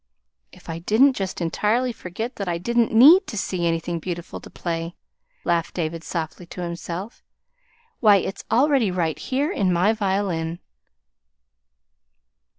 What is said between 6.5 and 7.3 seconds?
himself.